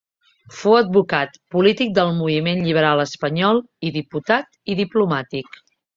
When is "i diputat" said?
3.89-4.51